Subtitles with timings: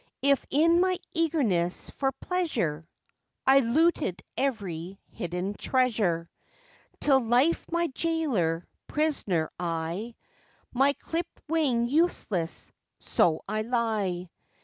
[0.23, 2.87] If in my eagerness for pleasure
[3.45, 6.27] I looted every hidden treasure
[6.99, 10.15] Till life my jailer, prisoner I,
[10.73, 14.27] My clipped wing useless, so I lie.